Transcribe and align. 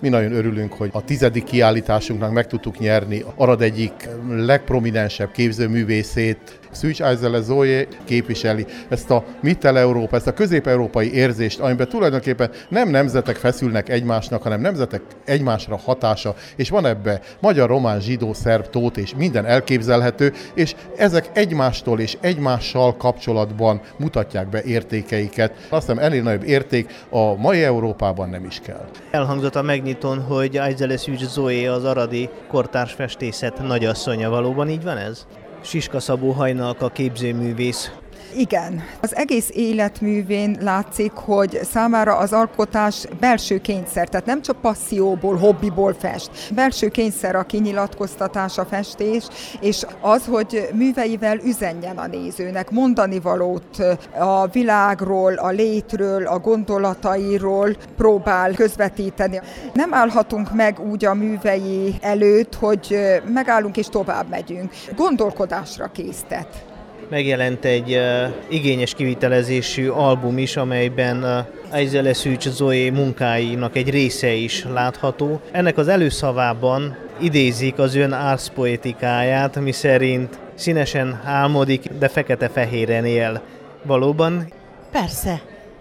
Mi 0.00 0.08
nagyon 0.08 0.32
örülünk, 0.32 0.72
hogy 0.72 0.90
a 0.92 1.04
tizedik 1.04 1.44
kiállításunknak 1.44 2.32
meg 2.32 2.46
tudtuk 2.46 2.78
nyerni 2.78 3.24
Arad 3.34 3.62
egyik 3.62 4.08
legprominensebb 4.28 5.30
képzőművészét, 5.30 6.58
Szűcs 6.70 7.02
Eizele 7.02 7.40
Zoe 7.40 7.86
képviseli 8.04 8.66
ezt 8.88 9.10
a 9.10 9.24
Mittel 9.40 9.78
Európa, 9.78 10.16
ezt 10.16 10.26
a 10.26 10.32
közép-európai 10.32 11.14
érzést, 11.14 11.60
amiben 11.60 11.88
tulajdonképpen 11.88 12.50
nem 12.68 12.88
nemzetek 12.88 13.36
feszülnek 13.36 13.88
egymásnak, 13.88 14.42
hanem 14.42 14.60
nemzetek 14.60 15.02
egymásra 15.24 15.76
hatása, 15.76 16.34
és 16.56 16.70
van 16.70 16.86
ebbe 16.86 17.20
magyar, 17.40 17.68
román, 17.68 18.00
zsidó, 18.00 18.32
szerb, 18.32 18.66
tót 18.66 18.96
és 18.96 19.14
minden 19.16 19.44
elképzelhető, 19.46 20.32
és 20.54 20.74
ezek 20.96 21.30
egymástól 21.32 22.00
és 22.00 22.16
egymással 22.20 22.96
kapcsolatban 22.96 23.80
mutatják 23.98 24.48
be 24.48 24.62
értékeiket. 24.62 25.52
Azt 25.68 25.86
hiszem 25.86 26.04
ennél 26.04 26.22
nagyobb 26.22 26.44
érték 26.44 27.04
a 27.10 27.34
mai 27.34 27.62
Európában 27.62 28.28
nem 28.28 28.44
is 28.44 28.60
kell. 28.64 28.88
Elhangzott 29.10 29.56
a 29.56 29.62
megnyitón, 29.62 30.20
hogy 30.20 30.56
Eizele 30.56 30.96
Szűcs 30.96 31.24
Zoe 31.24 31.72
az 31.72 31.84
aradi 31.84 32.28
kortárs 32.48 32.92
festészet 32.92 33.62
nagyasszonya. 33.66 34.30
Valóban 34.30 34.68
így 34.68 34.82
van 34.82 34.96
ez? 34.96 35.26
Siska 35.66 36.00
Szabó 36.00 36.30
Hajnalka 36.30 36.88
képzőművész. 36.88 37.90
Igen. 38.38 38.82
Az 39.00 39.16
egész 39.16 39.50
életművén 39.52 40.56
látszik, 40.60 41.12
hogy 41.12 41.60
számára 41.62 42.16
az 42.16 42.32
alkotás 42.32 43.04
belső 43.20 43.60
kényszer, 43.60 44.08
tehát 44.08 44.26
nem 44.26 44.42
csak 44.42 44.60
passzióból, 44.60 45.36
hobbiból 45.36 45.94
fest. 45.98 46.54
Belső 46.54 46.88
kényszer 46.88 47.34
a 47.34 47.42
kinyilatkoztatás, 47.42 48.58
a 48.58 48.64
festés, 48.64 49.24
és 49.60 49.86
az, 50.00 50.26
hogy 50.26 50.68
műveivel 50.72 51.38
üzenjen 51.38 51.98
a 51.98 52.06
nézőnek, 52.06 52.70
mondani 52.70 53.20
valót 53.20 53.78
a 54.18 54.46
világról, 54.46 55.34
a 55.34 55.48
létről, 55.48 56.26
a 56.26 56.38
gondolatairól 56.38 57.76
próbál 57.96 58.52
közvetíteni. 58.52 59.40
Nem 59.72 59.94
állhatunk 59.94 60.54
meg 60.54 60.80
úgy 60.90 61.04
a 61.04 61.14
művei 61.14 61.94
előtt, 62.00 62.54
hogy 62.54 62.96
megállunk 63.32 63.76
és 63.76 63.86
tovább 63.86 64.28
megyünk. 64.28 64.72
Gondolkodásra 64.96 65.90
késztet 65.92 66.65
megjelent 67.08 67.64
egy 67.64 67.94
uh, 67.94 68.34
igényes 68.48 68.94
kivitelezésű 68.94 69.88
album 69.88 70.38
is, 70.38 70.56
amelyben 70.56 71.22
uh, 71.22 71.74
Aizele 71.74 72.12
Szűcs 72.12 72.48
Zoe 72.48 72.90
munkáinak 72.90 73.76
egy 73.76 73.90
része 73.90 74.32
is 74.32 74.64
látható. 74.72 75.40
Ennek 75.50 75.78
az 75.78 75.88
előszavában 75.88 76.96
idézik 77.20 77.78
az 77.78 77.94
ön 77.94 78.12
árszpoetikáját, 78.12 79.60
mi 79.60 79.72
szerint 79.72 80.38
színesen 80.54 81.20
álmodik, 81.24 81.88
de 81.98 82.08
fekete-fehéren 82.08 83.04
él. 83.04 83.42
Valóban? 83.82 84.52
Persze. 84.90 85.40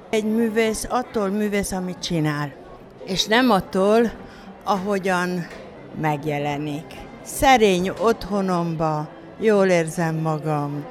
Egy 0.10 0.26
művész 0.26 0.88
attól 0.89 1.30
művész, 1.30 1.72
amit 1.72 2.00
csinál, 2.00 2.54
és 3.06 3.26
nem 3.26 3.50
attól, 3.50 4.12
ahogyan 4.64 5.48
megjelenik. 6.02 6.86
Szerény 7.23 7.92
otthonomba 8.00 9.08
jól 9.39 9.67
érzem 9.67 10.16
magam, 10.16 10.86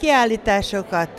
Kiállításokat. 0.00 1.10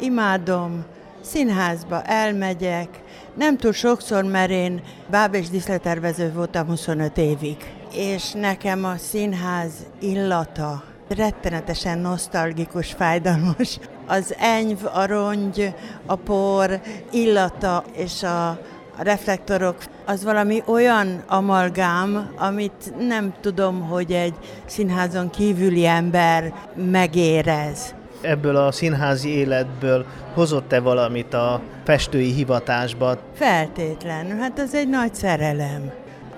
Imádom, 0.00 0.84
színházba 1.20 2.02
elmegyek, 2.02 2.88
nem 3.34 3.56
túl 3.56 3.72
sokszor, 3.72 4.24
mert 4.24 4.50
én 4.50 4.82
báb 5.10 5.34
és 5.34 5.48
diszletervező 5.48 6.32
voltam 6.32 6.66
25 6.66 7.18
évig, 7.18 7.56
és 7.92 8.32
nekem 8.32 8.84
a 8.84 8.96
színház 8.96 9.72
illata 10.00 10.84
rettenetesen 11.08 11.98
nosztalgikus, 11.98 12.92
fájdalmas. 12.92 13.78
Az 14.06 14.34
enyv, 14.38 14.78
a 14.92 15.06
rongy, 15.06 15.74
a 16.06 16.16
por 16.16 16.80
illata 17.10 17.84
és 17.92 18.22
a, 18.22 18.60
reflektorok, 18.98 19.76
az 20.06 20.24
valami 20.24 20.62
olyan 20.66 21.22
amalgám, 21.26 22.32
amit 22.36 23.06
nem 23.08 23.34
tudom, 23.40 23.80
hogy 23.80 24.12
egy 24.12 24.34
színházon 24.66 25.30
kívüli 25.30 25.86
ember 25.86 26.54
megérez 26.74 27.94
ebből 28.24 28.56
a 28.56 28.72
színházi 28.72 29.28
életből 29.28 30.06
hozott-e 30.34 30.80
valamit 30.80 31.34
a 31.34 31.60
festői 31.84 32.32
hivatásba? 32.32 33.18
Feltétlenül, 33.34 34.38
hát 34.38 34.58
ez 34.58 34.74
egy 34.74 34.88
nagy 34.88 35.14
szerelem. 35.14 35.92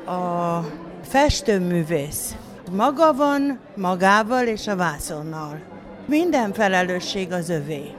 A 0.07 0.61
festőművész 1.03 2.37
maga 2.73 3.15
van 3.15 3.59
magával 3.77 4.47
és 4.47 4.67
a 4.67 4.77
vászonnal. 4.77 5.61
Minden 6.07 6.53
felelősség 6.53 7.33
az 7.33 7.49
övé. 7.49 7.91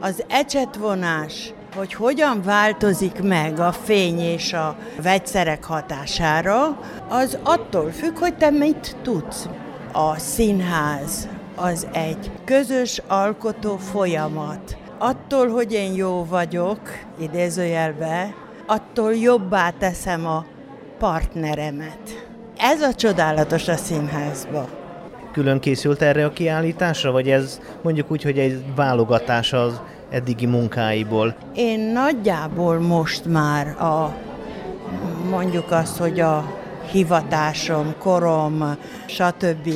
Az 0.00 0.24
ecsetvonás, 0.28 1.52
hogy 1.76 1.94
hogyan 1.94 2.42
változik 2.42 3.22
meg 3.22 3.60
a 3.60 3.72
fény 3.72 4.18
és 4.18 4.52
a 4.52 4.76
vegyszerek 5.02 5.64
hatására, 5.64 6.80
az 7.08 7.38
attól 7.42 7.90
függ, 7.90 8.18
hogy 8.18 8.36
te 8.36 8.50
mit 8.50 8.96
tudsz. 9.02 9.48
A 9.92 10.18
színház, 10.18 11.28
az 11.56 11.86
egy 11.92 12.30
közös 12.44 13.02
alkotó 13.06 13.76
folyamat. 13.76 14.76
Attól, 14.98 15.48
hogy 15.48 15.72
én 15.72 15.94
jó 15.94 16.24
vagyok, 16.24 16.80
idézőjelbe, 17.20 18.34
attól 18.66 19.14
jobbá 19.14 19.70
teszem 19.70 20.26
a 20.26 20.44
partneremet. 20.98 22.28
Ez 22.56 22.80
a 22.80 22.94
csodálatos 22.94 23.68
a 23.68 23.76
színházba. 23.76 24.68
Külön 25.32 25.60
készült 25.60 26.02
erre 26.02 26.24
a 26.24 26.32
kiállításra, 26.32 27.10
vagy 27.10 27.30
ez 27.30 27.60
mondjuk 27.82 28.10
úgy, 28.10 28.22
hogy 28.22 28.38
egy 28.38 28.64
válogatás 28.74 29.52
az 29.52 29.80
eddigi 30.10 30.46
munkáiból? 30.46 31.34
Én 31.54 31.80
nagyjából 31.80 32.78
most 32.78 33.24
már 33.24 33.66
a 33.66 34.14
mondjuk 35.30 35.70
azt, 35.70 35.96
hogy 35.96 36.20
a 36.20 36.52
hivatásom, 36.90 37.94
korom, 37.98 38.76
stb. 39.06 39.74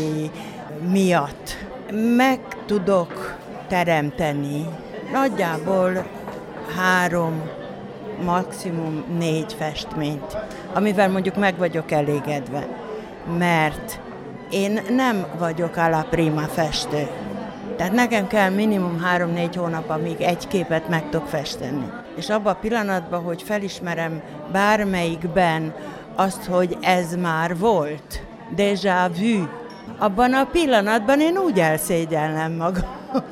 miatt 0.91 1.60
meg 1.93 2.41
tudok 2.67 3.37
teremteni 3.69 4.67
nagyjából 5.13 6.07
három, 6.77 7.43
maximum 8.25 9.05
négy 9.19 9.55
festményt, 9.59 10.37
amivel 10.75 11.11
mondjuk 11.11 11.37
meg 11.37 11.57
vagyok 11.57 11.91
elégedve, 11.91 12.67
mert 13.39 14.01
én 14.51 14.81
nem 14.89 15.27
vagyok 15.39 15.77
a 15.77 16.07
prima 16.11 16.41
festő. 16.41 17.09
Tehát 17.77 17.93
nekem 17.93 18.27
kell 18.27 18.51
minimum 18.51 19.01
három-négy 19.01 19.57
hónap, 19.57 19.91
amíg 19.91 20.21
egy 20.21 20.49
képet 20.49 20.89
meg 20.89 21.09
tudok 21.11 21.27
festeni. 21.27 21.93
És 22.17 22.29
abban 22.29 22.53
a 22.53 22.59
pillanatban, 22.59 23.23
hogy 23.23 23.43
felismerem 23.43 24.21
bármelyikben 24.53 25.75
azt, 26.17 26.45
hogy 26.45 26.77
ez 26.81 27.17
már 27.17 27.59
volt, 27.59 28.23
déjà 28.57 29.09
vu, 29.09 29.60
abban 30.01 30.35
a 30.35 30.45
pillanatban 30.45 31.21
én 31.21 31.37
úgy 31.37 31.59
elszégyellem 31.59 32.53
magam. 32.53 32.89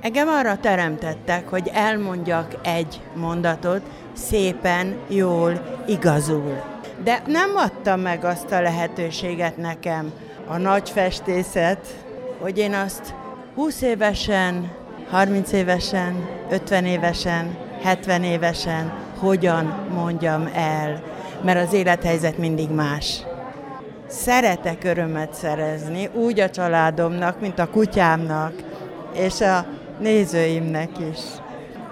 Engem 0.00 0.28
arra 0.28 0.56
teremtettek, 0.56 1.48
hogy 1.48 1.70
elmondjak 1.72 2.54
egy 2.62 3.00
mondatot, 3.14 3.80
szépen, 4.12 4.96
jól, 5.08 5.80
igazul. 5.86 6.62
De 7.04 7.22
nem 7.26 7.50
adta 7.56 7.96
meg 7.96 8.24
azt 8.24 8.52
a 8.52 8.60
lehetőséget 8.60 9.56
nekem 9.56 10.12
a 10.46 10.56
nagy 10.56 10.90
festészet, 10.90 11.86
hogy 12.40 12.58
én 12.58 12.74
azt 12.74 13.14
20 13.54 13.82
évesen, 13.82 14.72
30 15.10 15.52
évesen, 15.52 16.28
50 16.50 16.84
évesen, 16.84 17.56
70 17.82 18.22
évesen 18.22 18.92
hogyan 19.18 19.88
mondjam 19.94 20.50
el, 20.54 21.02
mert 21.42 21.66
az 21.66 21.72
élethelyzet 21.72 22.38
mindig 22.38 22.70
más. 22.70 23.22
Szeretek 24.08 24.84
örömet 24.84 25.34
szerezni, 25.34 26.08
úgy 26.14 26.40
a 26.40 26.50
családomnak, 26.50 27.40
mint 27.40 27.58
a 27.58 27.70
kutyámnak, 27.70 28.52
és 29.14 29.40
a 29.40 29.66
nézőimnek 30.00 30.90
is, 31.10 31.18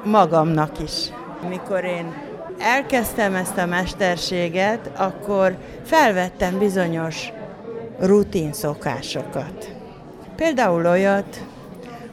magamnak 0.05 0.83
is. 0.83 1.11
Mikor 1.49 1.85
én 1.85 2.13
elkezdtem 2.59 3.35
ezt 3.35 3.59
a 3.59 3.67
mesterséget, 3.67 4.91
akkor 4.97 5.57
felvettem 5.85 6.59
bizonyos 6.59 7.33
rutin 8.01 8.53
szokásokat. 8.53 9.75
Például 10.37 10.87
olyat, 10.87 11.45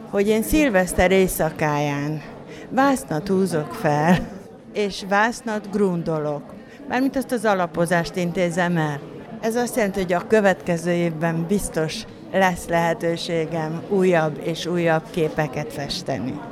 hogy 0.09 0.27
én 0.27 0.43
szilveszter 0.43 1.11
éjszakáján 1.11 2.21
vásznat 2.69 3.27
húzok 3.27 3.73
fel, 3.73 4.17
és 4.73 5.03
vásznat 5.09 5.71
grundolok. 5.71 6.43
Mármint 6.87 7.15
azt 7.15 7.31
az 7.31 7.45
alapozást 7.45 8.15
intézem 8.15 8.77
el. 8.77 9.10
Ez 9.41 9.55
azt 9.55 9.75
jelenti, 9.75 10.01
hogy 10.01 10.13
a 10.13 10.27
következő 10.27 10.91
évben 10.91 11.45
biztos 11.47 12.05
lesz 12.31 12.67
lehetőségem 12.67 13.83
újabb 13.89 14.41
és 14.43 14.65
újabb 14.65 15.03
képeket 15.11 15.73
festeni. 15.73 16.51